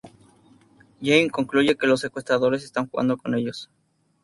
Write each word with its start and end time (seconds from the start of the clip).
Jamie 0.99 1.29
concluye 1.29 1.77
que 1.77 1.85
los 1.85 1.99
secuestradores 1.99 2.63
están 2.63 2.89
jugando 2.89 3.17
con 3.17 3.35
ellos. 3.35 3.69